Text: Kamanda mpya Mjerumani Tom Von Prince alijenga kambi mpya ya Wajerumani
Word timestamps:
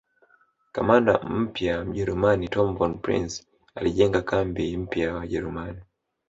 Kamanda 0.75 1.11
mpya 1.39 1.75
Mjerumani 1.85 2.47
Tom 2.49 2.75
Von 2.77 2.99
Prince 2.99 3.45
alijenga 3.75 4.21
kambi 4.21 4.77
mpya 4.77 5.05
ya 5.07 5.13
Wajerumani 5.15 5.81